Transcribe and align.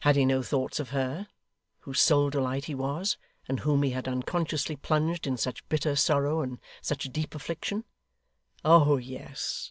Had 0.00 0.16
he 0.16 0.24
no 0.26 0.42
thoughts 0.42 0.80
of 0.80 0.88
her, 0.90 1.28
whose 1.82 2.00
sole 2.00 2.30
delight 2.30 2.64
he 2.64 2.74
was, 2.74 3.16
and 3.46 3.60
whom 3.60 3.84
he 3.84 3.90
had 3.90 4.08
unconsciously 4.08 4.74
plunged 4.74 5.24
in 5.24 5.36
such 5.36 5.68
bitter 5.68 5.94
sorrow 5.94 6.40
and 6.40 6.58
such 6.82 7.04
deep 7.12 7.32
affliction? 7.32 7.84
Oh, 8.64 8.96
yes. 8.96 9.70